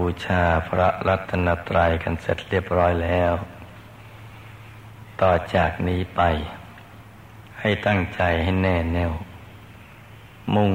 [0.00, 3.32] บูชาพระรัตนตรัยกันเสร็จเรียบร้อยแล้ว
[5.20, 6.20] ต่อจากนี้ไป
[7.60, 9.12] ให้ตั้งใจให้แน่แน่ว
[10.54, 10.72] มุ่ง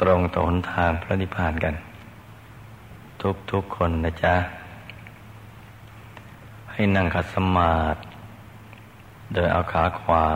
[0.00, 1.74] ตรงต่อหนทางพระนิพพานกัน
[3.22, 4.36] ทุกทุกคนนะจ๊ะ
[6.72, 8.00] ให้นั่งขัดสมาธิ
[9.34, 10.26] โดยเอาขาขวา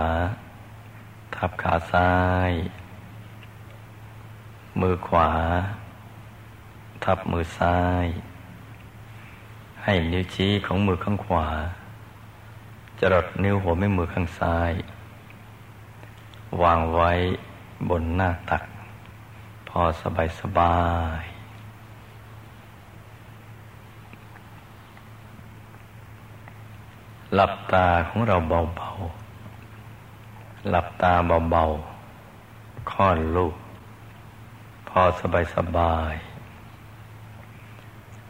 [1.34, 2.12] ทับขาซ้า
[2.50, 2.52] ย
[4.80, 5.30] มือขวา
[7.04, 8.06] ทับมือซ้าย
[9.82, 11.48] ให้นิ้วชี้ของมือข้างขวา
[13.00, 14.72] จรดนิ้วหัวแม่มือข้างซ้าย
[16.62, 17.12] วางไว้
[17.88, 18.62] บนหน้าตัก
[19.68, 20.80] พอสบายสบา
[21.20, 21.22] ย
[27.34, 31.12] หลับตาของเราเบาๆ หลับตา
[31.50, 33.54] เบาๆ ค่อนลูก
[34.88, 36.14] พอสบายสบาย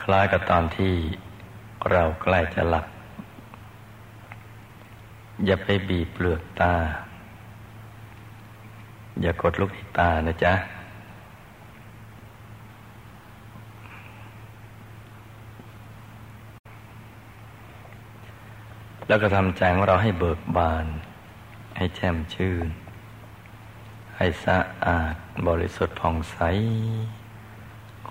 [0.02, 0.94] คล้ายกับตอนที่
[1.90, 2.86] เราใกล้จะหลับ
[5.44, 6.74] อย่าไปบีบเปลือกตา
[9.20, 10.54] อย่ากดลูกที่ตานะจ๊ะ
[19.08, 20.86] แล้วก็ทำใจของเราให้เบิกบาน
[21.76, 22.66] ให้แช่มชื่น
[24.16, 25.14] ให้สะอาด
[25.46, 26.38] บริสุทธิ์ผ่องใส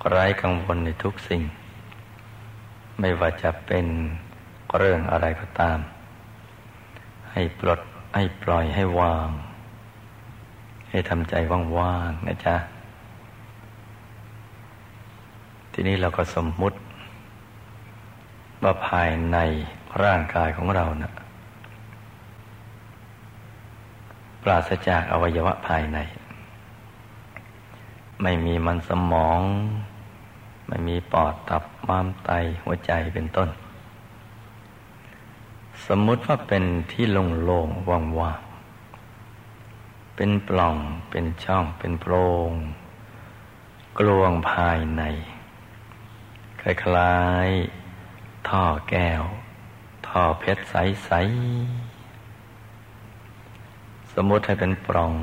[0.10, 1.44] ไร้กังวลในทุกสิ่ง
[3.02, 3.86] ไม่ว่าจะเป็น
[4.78, 5.80] เรื่องอะไรก็ตาม
[7.32, 7.80] ให้ปลด
[8.16, 9.30] ให้ปล่อยให้วาง
[10.90, 11.34] ให้ทำใจ
[11.78, 12.56] ว่างๆนะจ๊ะ
[15.74, 16.78] ทีนี้เราก็สมมุติ
[18.64, 19.38] ว่าภายใน
[20.04, 21.12] ร่างกายของเรานะ่ะ
[24.44, 26.00] ปราศจากอวัยวะภายใน
[28.24, 29.42] ไม่มีมันสมอง
[30.72, 32.32] ไม่มีปอดตับม้ามไต
[32.64, 33.50] หัวใจเป็นต้น
[35.86, 40.78] สมมุติว่าเป็นที่โล่งๆว่างๆเป็นปล่อง
[41.10, 42.14] เป็นช่องเป็นโพร
[42.50, 42.52] ง
[43.98, 45.04] กลวงภายใน
[46.62, 49.24] คล้ายๆท่อแก้ว
[50.08, 51.12] ท่อเพชรใส
[53.18, 55.14] ๆ สมมติให้เป็นปล่อง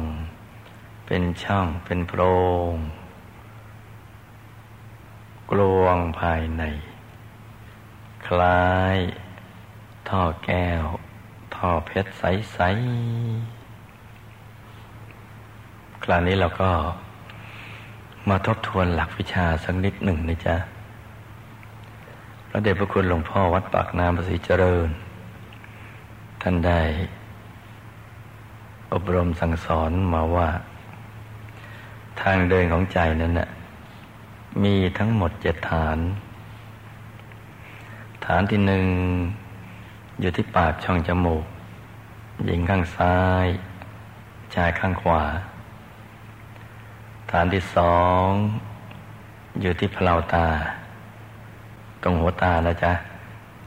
[1.07, 2.23] เป็นช่องเป็นโพร
[2.73, 2.73] ง
[5.53, 6.63] กลวงภายใน
[8.27, 8.63] คล้า
[8.95, 8.97] ย
[10.09, 10.85] ท่อแก้ว
[11.57, 12.59] ท่อเพชรใส
[13.57, 13.63] ๆ
[16.03, 16.71] คราวนี้เราก็
[18.29, 20.57] มาทบทวนหลักวิชาสักนิดหนึ่งนะจ๊ะ
[22.49, 24.89] พระเดชพระคุณหลวงพ่อวัดปากน้ำประสิเจริญ
[26.43, 26.81] ท่านได้
[28.93, 30.49] อบรมสั่งสอนมาว่า
[32.21, 33.49] ทางเดินของใจนั้นนะ่ะ
[34.65, 35.99] มีทั้งหมดเจ็ดฐาน
[38.25, 38.87] ฐานที่หนึ่ง
[40.21, 41.45] อยู่ที่ปากช่องจมูก
[42.45, 43.47] หญิงข้างซ้าย
[44.55, 45.23] ชายข้างขวา
[47.31, 48.27] ฐานที่สอง
[49.61, 50.49] อยู่ที่เพลาตา
[52.03, 52.93] ตรงหัวตาแล้วจ้ะ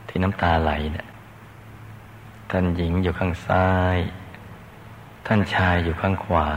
[0.07, 1.05] ที่น้ำตาไหลเนะี่ย
[2.49, 3.97] ท่านหญิงอยู่ข้างซ้าย
[5.25, 6.47] ท่านชายอยู่ข้างขวา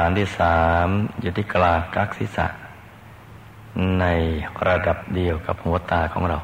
[0.00, 0.88] ฐานที่สาม
[1.20, 2.46] อยู่ที่กลางกักศีรษะ
[4.00, 4.06] ใน
[4.68, 6.38] ระดับเดียวกับหัวตาของเรา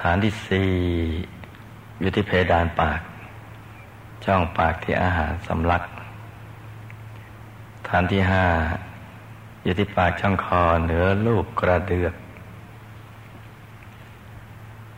[0.00, 0.72] ฐานที่สี่
[2.00, 3.00] อยู่ที่เพดานปาก
[4.24, 5.82] ช่องปากที่อาหารสำลัก
[7.88, 8.46] ฐานที่ห้า
[9.64, 12.14] อยู่ที่ปากช่องคอเหนือลูกกระเดือก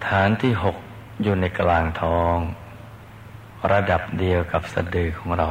[0.06, 0.76] ฐานที่หก
[1.22, 2.36] อยู่ในกลางท้อง
[3.72, 5.50] ระดับเดียวกับสะดือของเรา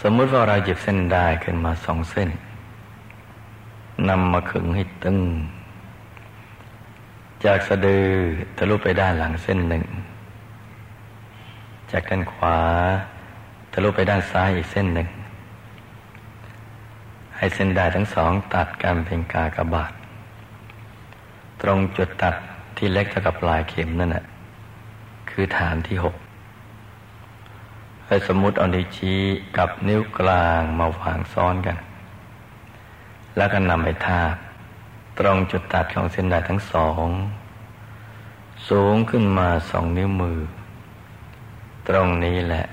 [0.00, 2.30] สมมุติว่าเราหยิบเส้นได้ขึ้นมาสองเส้น
[4.08, 5.18] นำมาขึงให้ตึง
[7.44, 8.06] จากสะดือ
[8.56, 9.84] ทะลุไปด้านหลังเส้นหนึ่ง
[11.90, 12.58] จากด้านขวา
[13.72, 15.08] ทะลุไปด้านซ้ายอีกเส้นหนึ่ง
[17.36, 19.92] ให้เส้นได้ทั้งสองตัดกันเป็นกากบาท
[21.62, 22.34] ตรงจุดตัด
[22.76, 24.24] ที่เล็กเท่ากับปลายเข็มนั่นแหละ
[25.30, 26.14] คือฐานที่หก
[28.08, 29.20] ให้สมมุติเอานิ้วชี้
[29.56, 31.76] กับนิ้วกลางมาวางซ้อนกัน
[33.36, 34.34] แล้วก็นำไปทาบ
[35.18, 37.06] ตรงจุดตัดของเส้นด้ทั้งสอง
[38.68, 40.40] สูงขึ้นมาสองนิ้วมือ
[41.88, 42.64] ตรงนี้แหละ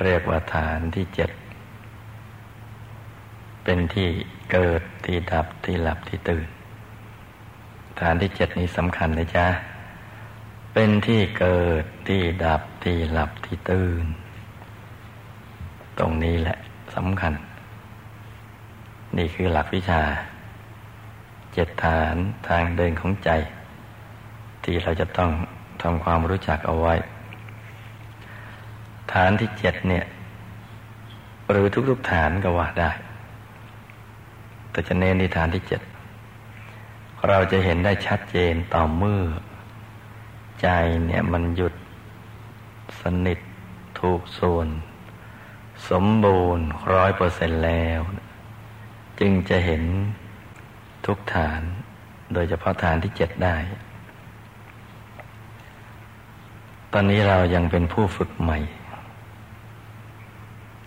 [0.00, 1.30] เรียกว่าฐานที่เจ็ด
[3.64, 4.08] เป็นที่
[4.52, 6.48] เกิดที่ดับที่หลับที่ตื่น
[8.00, 9.46] ฐานที่เจ็ดนี้สำคัญเลยจ้า
[10.72, 14.04] เป็นที่เกิดที่ดับที่หลับที่ตื่น
[15.98, 16.56] ตรงนี้แหละ
[16.94, 17.32] สำคัญ
[19.16, 20.02] นี่คือหลักวิชา
[21.54, 22.14] เจ็ดฐาน
[22.48, 23.30] ทางเดินของใจ
[24.64, 25.30] ที่เราจะต้อง
[25.82, 26.94] ทำความรู้จักเอาไว้
[29.12, 30.04] ฐานที่เจ็ดเนี่ย
[31.50, 32.90] หรือทุกๆฐานก็ว่าได้
[34.70, 35.82] แต่จะเน้นในฐานที่เจ็ด
[37.28, 39.22] เราจะเห็นได้ชัดเจนต่อเมื่อ
[40.62, 40.68] ใจ
[41.06, 41.74] เนี่ยมันหยุด
[43.00, 43.38] สนิท
[44.00, 44.68] ถูกส่วน
[45.90, 48.00] สมบูรณ์ร้อยเปอร์เซ็นแล้ว
[49.20, 49.82] จึงจะเห็น
[51.06, 51.60] ทุกฐาน
[52.32, 53.56] โดยเฉพาะฐานที่เจ็ดได้
[56.92, 58.58] ตอนนี้เรายังเป็นผู้ฝึกใหม่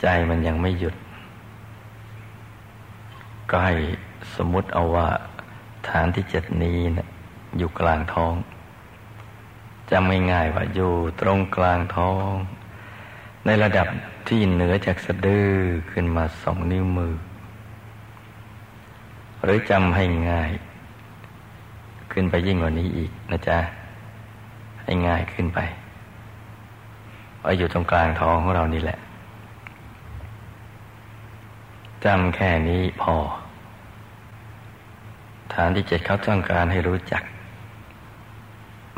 [0.02, 0.96] ใจมันยังไม่หยุด
[3.50, 3.76] ก็ให้
[4.36, 5.10] สมมติเอาว่า
[5.90, 7.08] ฐานที่เจ็ดนี้นะ
[7.58, 8.34] อยู่กลางท้อง
[9.92, 12.32] จำง่ายๆว่าอยู่ตรงกลางท้อง
[13.46, 13.88] ในระดับ
[14.28, 15.52] ที่เหนือจากสะดือ
[15.92, 17.14] ขึ้นมาสองนิ้วมือ
[19.44, 20.52] หรือจำให้ง่าย
[22.12, 23.58] ขึ้นไปยิ่งกว่านี้อีกนะจ๊ะ
[24.84, 25.60] ให้ง่ายขึ้นไป
[27.44, 28.98] ว่าอยู่ตรงกลางท้องของเรานี่แหละ
[32.06, 33.16] จำแค่นี้พอ
[35.54, 37.24] ฐานที่เจ็ดเขาต้องการให้รู้จัก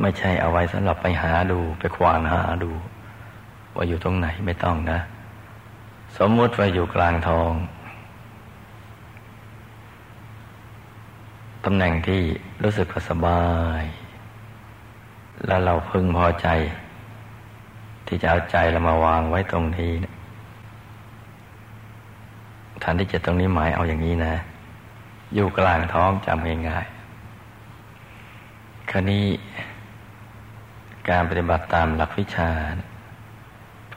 [0.01, 2.71] ไม่ใช่เอาไว้สำหรับไปหาดูไปควานหาดู
[3.75, 4.99] ว่าอยู่ตรงไหนไม่ต้องนะ
[6.17, 7.51] สมมุติว่าอยู่กลางทอง
[11.65, 12.21] ตำแหน่งที่
[12.63, 13.43] รู้สึกสบา
[13.81, 13.83] ย
[15.45, 16.47] แล้วเราพึงพอใจ
[18.07, 20.13] ที่จะเอาใจเรามาวางไว้ตรงนี้นะ
[22.83, 24.35] ฐานที่เจ็ดตรงนี้หมายเอาอย่างนี้นะ
[25.33, 29.25] อยู่กลางท้องจำง่ายๆครนี้
[31.09, 32.96] การปฏิบัติตามหลักวิชาพ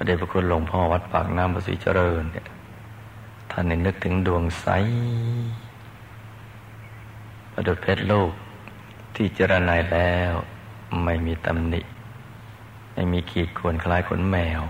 [0.02, 2.46] ระเดชพระคุณหลวงพ่อวัดปากน้ำประสิเจริญเนี่ย
[3.50, 4.66] ท่านนึกถึงดวงใส
[7.52, 8.32] ประดุจเพชรลูก
[9.14, 10.32] ที่เจรนายแล้ว
[11.04, 11.80] ไม่มีตำหนิ
[12.94, 14.62] ไม่มีขีดข่วนคล้ายขนแมว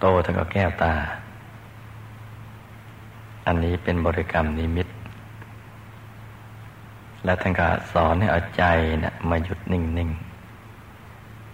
[0.00, 0.94] โตทั้งกับแก้วตา
[3.46, 4.88] อันนี้เป็นบริกรรมนิมิต
[7.24, 8.64] และท่านก็สอนให้เอาใจ
[9.04, 10.35] นะมาหยุดนิ่งๆ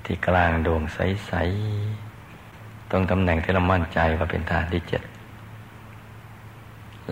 [0.04, 1.32] ที่กลางดวงใส
[2.12, 5.02] ๆ ตรงตำแหน่งที่เรามั่นใจว่าเป็นฐานที่เจ็ด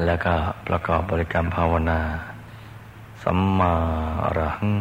[0.05, 0.33] แล้วก็
[0.69, 2.01] ประกอบบริกรรมภาวนา
[3.23, 3.73] สัมมา
[4.25, 4.73] อรหัง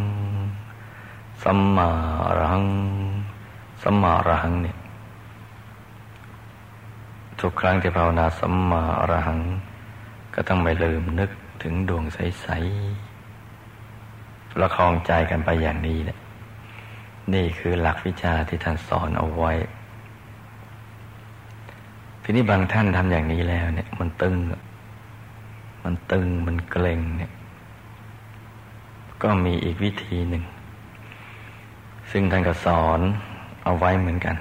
[1.44, 1.90] สัมมา
[2.26, 2.66] อรหัง
[3.84, 4.78] สัมมาอรหังเนี่ย
[7.40, 9.40] ทุกครั้งที่ภาวนาสัมมาอรหัง
[10.34, 11.30] ก็ต้องไม่ลืมนึก
[11.64, 12.48] ถึงดวงใส
[13.32, 16.19] ๆ ประคองใจกันไปอย่างนี้นะ
[17.34, 19.52] นี่คือหลักวิชาที่ท่านสอนเอาไว้
[22.24, 24.38] ทีนี้บางท่านทำอย่างนี้แล้วเนี่ย มันตึง
[25.84, 27.32] มันตึงมันเกร็งเนี่ย
[29.24, 30.44] ก็มีอีกวิธีหนึ่ง
[32.12, 33.00] ซึ่งท่านก็สอน
[33.64, 34.36] เอาไว้เหมือนกัน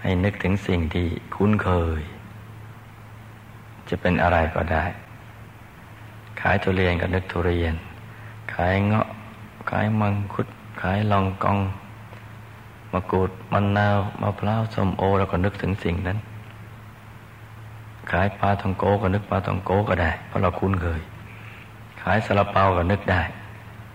[0.00, 2.00] ให้นึกถึงสิ่งที่คุ้นเคย
[3.88, 4.84] จะเป็นอะไรก็ได้
[6.40, 7.74] ขายทุเรียนก็นึกทุเรียน
[8.54, 9.08] ขายเงาะ
[9.70, 10.46] ขายมังคุด
[10.80, 11.58] ขายลองกอง
[12.92, 16.18] มะกรูดมันนาวมะพร้าวส้มโอแล้วก็นึกถึงสิ่งนั้น
[18.10, 21.00] ขายปลาทองโกก็นึกปลาทองโกก็ได้ เพราะเราคุ้นเคย
[22.02, 23.22] ขายซาลาเปาก็นึกได้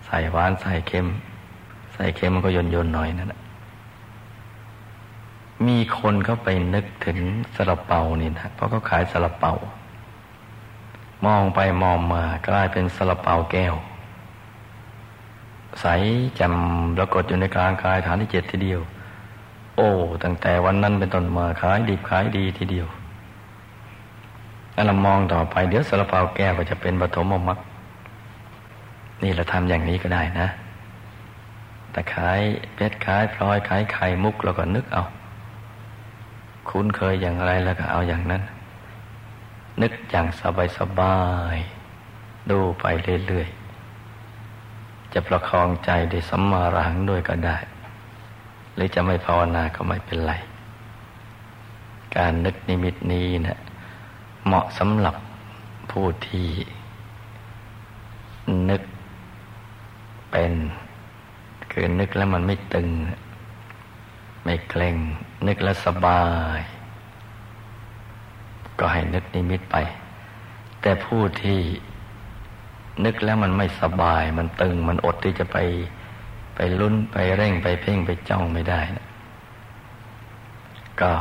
[0.06, 1.08] ใส่หวานใส่เค็ม
[1.94, 3.40] ใส่เค็มมันก็ยนยนหน่อยนั่นแหละ
[5.68, 7.18] มีคนเขาไปนึกถึง
[7.56, 9.54] ซาลาเปานี่นะเพราะเขาขายซาลาเปา
[11.26, 13.76] มองไปมองมากลายเป็นสลาเปาแก้ว
[15.82, 15.86] ใส
[16.40, 18.82] จำปรากฏอยู่ในกลางกายฐานที่เจ็ดทีเดียว
[19.76, 19.90] โอ้
[20.24, 22.88] ตั้งแต่วันนั้นเป็นต้นมาขายดีขายดีทีเดียว
[24.74, 27.60] แล้วเรามองต่อไปเดี๋ยวสาเปาแก้วก็จะเป็นปฐมมรรค
[29.24, 30.48] นี่เราทำอย่างนี้ก็ได้นะ
[31.92, 32.40] แต่ขาย
[32.76, 35.04] เพชรขายพลอยขายไข่มุกเราก็นึกเอา
[36.70, 38.42] คุ้นเคยอย่างไรแล้วก็เอาอย่างนั้น
[39.82, 40.28] นึกอย่าง
[40.78, 41.18] สบา
[41.56, 42.86] ยๆดูไป
[43.28, 43.59] เรื่อยๆ
[45.14, 47.58] จะประคองใจด้วยสัมมารังด้วยก็ได้
[48.76, 50.34] หรือจะไม่ภาวนาก็ไม่เป็นไร
[52.16, 53.60] การนึกนิมิตนี้นะ
[54.46, 55.16] เหมาะสำหรับ
[55.92, 56.50] ผู้ที่
[58.70, 58.82] นึก
[60.32, 60.54] เป็น
[61.72, 62.90] คือนึกแล้วมันไม่ตึง
[64.44, 64.98] ไม่เกร็ง
[65.48, 66.24] นึกแล้วสบา
[66.58, 66.60] ย
[68.80, 69.76] ก็ให้นึกนิมิตไป
[70.82, 71.60] แต่ผู้ที่
[73.06, 75.58] นึกแล้วมันไม่สบาย มันตึง มันอดที่จะไป
[76.56, 79.08] ไปลุ้นไปเร่งไปเพ่งไปจ้องไม่ได้นะ
[81.00, 81.12] ก็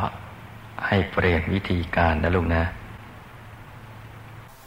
[0.86, 2.64] ให้เปลี่ยนวิธีการนะลูกนะ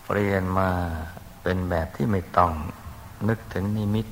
[0.06, 0.70] เปลี่ยนมา
[1.41, 2.51] เป็นแบบที่ไม่ต้อง
[3.27, 4.08] นึกถึงนิมิต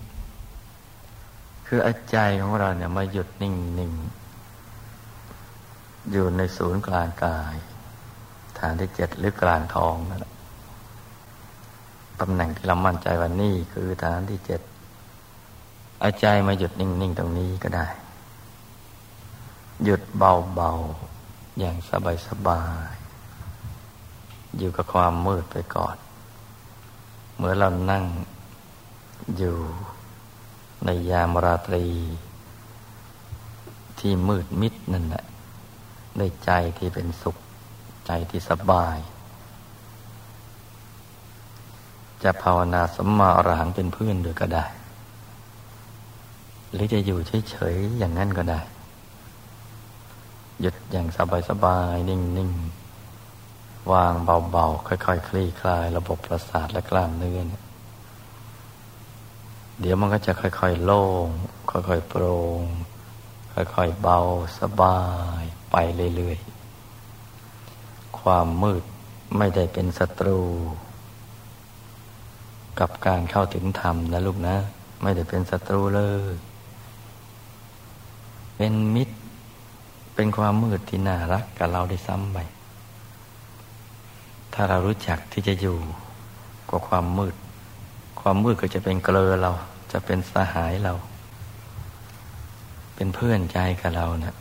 [1.67, 3.91] คืออาใจของเราเนี่ยมาหยุดนิ่งนิ่ง
[6.11, 7.55] อยู่ในศูนย์กลางกาย
[8.57, 10.33] ฐานที่เจ็ดหรือกลางทองนั่นแหละ
[12.21, 14.61] ตำแหน่งที่เรามั่นใจว่านี่คือฐานที่เจ็ด
[16.03, 17.87] อาใจมาหยุดนิ่ง ๆ ตรงนี้ก็ได้
[19.83, 20.71] หยุดเบา
[21.15, 21.75] ๆ อย่าง
[22.27, 22.93] สบาย
[23.75, 25.95] ๆ อยู่กับความมืดไปก่อน
[27.37, 28.03] เมื่อเรานั่ง
[29.37, 29.57] อยู่
[30.85, 31.85] ในยามราตรี
[33.99, 35.23] ที่มืดมิดนั่นแหละ
[36.17, 37.37] ในใจที่เป็นสุข
[38.07, 38.97] ใจที่สบาย
[42.23, 44.65] จะภาวนาสัมมาอรหังเป็นเพื่อนด้วยก็ได้
[46.71, 48.59] หรือจะอยู่เฉยๆอย่างนั้นก็ได้
[50.61, 51.07] หยุดอย่าง
[51.49, 54.13] สบายๆ นิ่งๆ วาง
[54.51, 57.63] เบาๆ ค่อยๆคคลี่คลายระบบประสาทและกล้ามเนื้อเนี่ย
[59.79, 61.27] เดี๋ยวมันก็จะค่อยๆ โล่ง
[61.69, 62.61] ค่อยๆ โปร่ง
[63.53, 64.19] ค่อยๆ เบา
[64.59, 64.99] สบา
[65.41, 65.75] ยไป
[66.15, 68.83] เรื่อยๆ ความมืด
[69.37, 70.39] ไม่ได้เป็นศัตรู
[72.79, 74.55] กับการเข้าถึงธรรมนะลูกนะ
[75.01, 76.35] ไม่ได้เป็นศัตรูเลย
[78.55, 79.15] เป็นมิตร
[80.15, 82.37] เป็นความมืดที่น่ารักกับเราได้ซ้ำไป
[84.53, 85.77] ถ้าเรารู้จักที่จะอยู่
[86.69, 87.35] กับความมืด
[88.21, 89.51] ความมืดก็จะเป็นเกลือเรา
[89.91, 90.93] จะเป็นสหายเรา
[92.95, 94.35] เป็นเพื่อนใจกับเราเนะ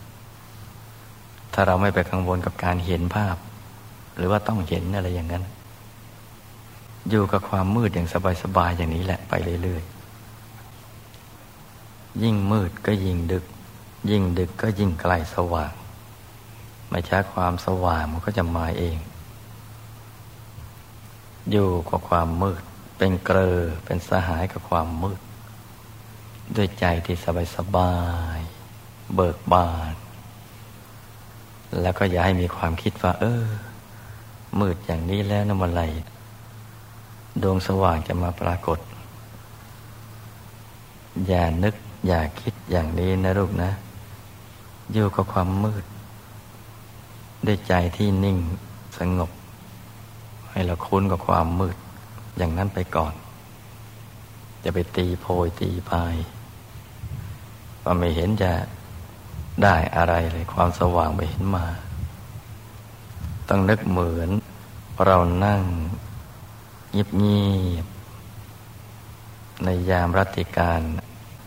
[1.53, 3.37] ถ้าเราไม่ไปกังวลกับการเห็นภาพ
[4.17, 5.45] หรือว่าต้องเห็นอะไรอย่างนั้น
[7.11, 8.09] อยู่กับความมืดอย่าง
[8.43, 13.45] สบายๆอย่างนี้แหละไปเรื่อยๆ ยิ่งมืดก็ยิ่งดึก
[14.11, 15.73] ยิ่งดึกก็ยิ่งไกลสว่าง
[16.89, 18.99] ไม่ช้าความสว่างมันก็จะมาเอง
[21.51, 22.63] อยู่กับความมืด
[22.99, 25.21] เป็นเกลอเป็นสหายกับความมืด
[26.57, 27.17] ด้วยใจที่
[27.57, 27.95] สบา
[28.37, 29.95] ยๆเบิกบาน
[31.81, 33.45] แล้วก็อย่าให้มีความคิดว่า เออ
[34.61, 35.83] มืดอย่างนี้แล้วนะมันไร
[37.43, 38.79] ดวงสว่างจะมาปรากฏ
[41.27, 41.75] อย่านึก
[42.07, 43.71] อย่าคิดอย่างนี้นะลูกนะ
[44.93, 45.85] อยู่กับความมืด
[47.47, 48.39] ด้วยใจที่นิ่ง
[48.99, 49.31] สงบ
[50.51, 51.77] ให้เราคุ้นกับความมืด
[52.37, 53.15] อย่างนั้นไปก่อน
[54.63, 56.17] จะไปตีโพยตีพาย
[57.83, 58.53] ว่าไม่เห็นจะ
[59.63, 61.67] ได้อะไรเลยความสว่างไปเห็นมา
[63.49, 64.31] ต้องนึกเหมือน
[65.07, 65.63] เรานั่ง
[66.93, 67.03] เงี
[67.77, 70.81] ยบๆในยามรัติการ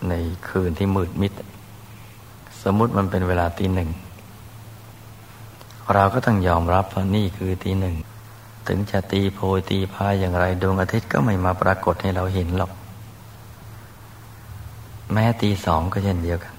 [0.09, 0.13] ใน
[0.47, 1.31] คืนที่มืดมิด
[2.63, 3.89] สมมติมันเป็นเวลาตีหนึ่ง
[5.93, 7.95] เราก็ต้องยอมรับว่านี่คือตีหนึ่ง
[8.67, 12.71] ถึงจะตีโพยตีพายอย่างไรดวงอาทิตย์ก็ไม่มาปรากฏให้เราเห็นหรอก
[15.13, 16.55] แม้ตีสองก็เช่นเดียวกัน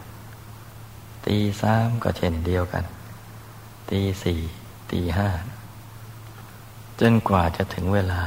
[1.26, 2.84] ตีสามก็เช่นเดียวกัน
[3.90, 4.40] ตีสี่
[4.90, 5.28] ตีห้า
[7.00, 8.22] จนกว่าจะถึงเวลา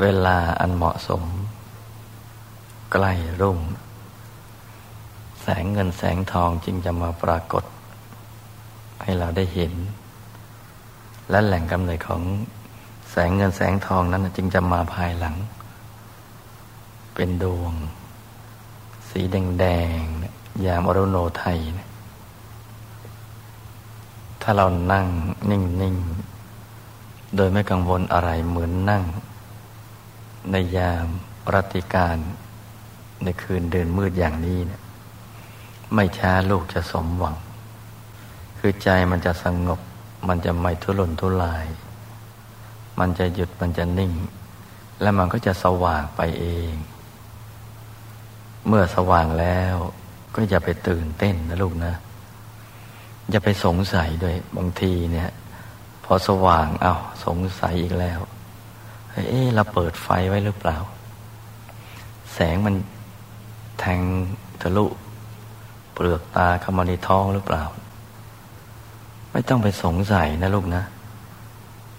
[0.00, 1.22] เวลาอันเหมาะสม
[2.92, 3.58] ใกล้รุ่ง
[5.42, 7.64] แสงเงินแสงทองจึงจะมาปรากฏ
[9.02, 9.72] ให้เราได้เห็น
[11.30, 12.22] และแหล่งกำเนิดของ
[13.10, 15.34] แสงเงินแสงทองนั้นจึงจะมาภายหลัง
[17.14, 17.72] เป็นดวง
[19.08, 19.64] สีแด
[19.96, 21.88] งๆยามอรุโนไทยนะ
[24.42, 25.06] ถ้าเรานั่ง
[25.50, 25.96] นิ่ง
[26.64, 29.02] ๆ โดยไม่กังวลอะไรเหมือนนั่ง
[30.50, 31.06] ในยาม
[31.54, 32.16] รัติการ
[33.24, 34.82] ในคืนเดินมืดอย่างนี้เนะี่ย
[35.94, 37.36] ไม่ช้าลูกจะสมหวัง
[38.58, 39.80] คือใจมันจะสงบ
[40.28, 41.66] มันจะไม่ทุรนทุราย
[42.98, 44.12] มันจะหยุดมันจะนิ่ง
[45.00, 46.74] และมันก็จะสว่างไปเอง
[48.66, 49.76] เมื่อสว่างแล้ว
[50.34, 51.94] ก็อย่าไปตื่นเต้นนะลูกนะ
[53.30, 55.30] อย่าไปสงสัยด้วยบางทีเนี่ย
[56.04, 58.20] พอสว่างเอา้าสงสัยอีกแล้ว
[59.14, 60.76] เอ๊ะเราเปิดไฟไว้หรือเปล่า
[62.34, 62.74] แสงมัน
[63.80, 64.00] แทง
[64.62, 64.86] ทะลุ
[65.92, 67.62] เปลือกตาเข้ามาในท้องหรือเปล่า
[69.32, 70.82] ไม่ต้องไปสงสัยนะลูกนะ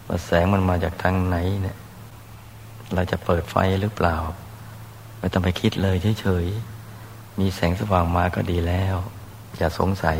[0.07, 1.77] ว่าแสงมันมาจากทางไหนเนี่ย
[2.93, 4.15] เราจะเปิดไฟหรือเปล่า
[5.19, 8.95] ไม่ต้องไปคิดเลยเฉยๆ มีแสงสว่างมาก็ดีแล้ว
[9.57, 10.17] อย่าสงสัย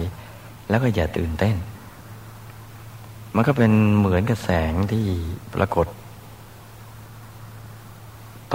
[0.69, 1.55] แล้วก็อย่าตื่นเต้น
[3.35, 5.05] มันก็เป็นเหมือนกับแสงที่
[5.53, 5.87] ปรากฏ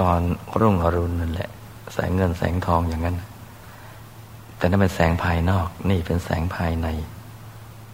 [0.01, 0.21] ตอน
[0.59, 1.49] รุ่งอรุณนั่นแหละ
[1.93, 3.17] แสงเงินแสงทองอย่างนั้น
[4.57, 6.87] แต่นั่นเป็นแสงภายนอก นี่เป็นแสงภายใน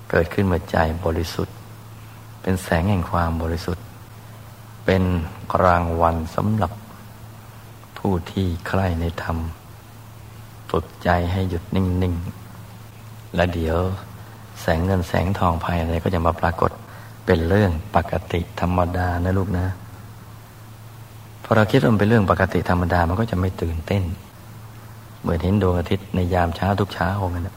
[0.09, 1.55] เกิดขึ้นเมื่อใจบริสุทธิ์
[2.41, 3.83] เป็นแสงแห่งความบริสุทธิ์
[4.85, 5.03] เป็น
[5.63, 6.71] รางวัลสำหรับ
[7.97, 9.37] ผู้ที่ใคร่ในธรรม
[10.71, 12.15] ฝึกใจให้หยุดนิ่ง
[12.73, 13.77] ๆ และเดี๋ยว
[14.61, 16.71] แสงเงินแสงทองภายในก็จะมาปรากฏ
[17.25, 19.67] เป็นเรื่องปกติธรรมดานะลูกนะ
[21.49, 24.03] พอเราคิดว่ามันเป็นเรื่องปกติธรรมดา มันก็จะไม่ตื่นเต้น
[25.21, 27.49] เหมือนเห็นดวงอาทิตย์ในยามเช้าทุกเช้าองนั้น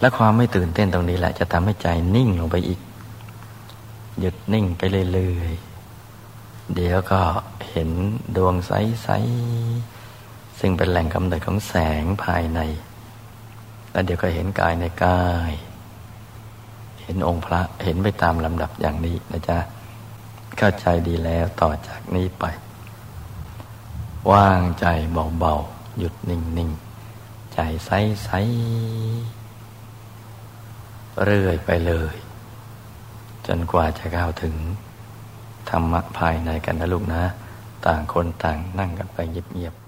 [0.00, 2.80] และความไม่ตื่นเต้นตรงนี้แหละ จะทำให้ใจนิ่งลงไปอีก
[4.20, 7.20] หยุดนิ่งไปเรื่อยๆเดี๋ยวก็
[7.70, 7.90] เห็น
[8.36, 12.60] ดวงใสๆซึ่งเป็นแหล่งกำเนิดของแสงภายใน
[13.90, 15.52] แล้วเดี๋ยวก็เห็นกายในกาย
[17.02, 19.58] เห็นองค์พระเห็นไปตามลำดับอย่างนี้นะจ๊ะ
[20.58, 22.44] เข้าใจดีแล้วต่อจากนี้ไป
[24.32, 32.16] ว่างใจเบาๆ หยุดนิ่งๆ ใจใสๆ เรื่อยไปเลย
[33.46, 34.54] จนกว่าจะเข้าถึง
[35.70, 37.22] ธรรมะภายในกันนะลูกนะ
[37.86, 39.85] ต่างคนต่างนั่งกันไปเงียบๆ